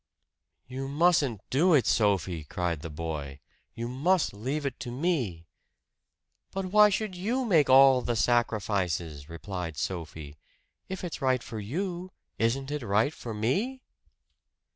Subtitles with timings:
[0.65, 3.39] "You mustn't do it, Sophie!" cried the boy.
[3.75, 5.45] "You must leave it to me!"
[6.49, 10.37] "But why should you make all the sacrifices?" replied Sophie.
[10.89, 13.83] "If it's right for you, isn't it right for me?"